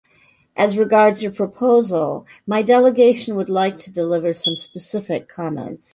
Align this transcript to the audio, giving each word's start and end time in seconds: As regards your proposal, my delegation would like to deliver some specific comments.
As 0.55 0.79
regards 0.79 1.21
your 1.21 1.31
proposal, 1.31 2.25
my 2.47 2.63
delegation 2.63 3.35
would 3.35 3.49
like 3.49 3.77
to 3.77 3.91
deliver 3.91 4.33
some 4.33 4.57
specific 4.57 5.29
comments. 5.29 5.89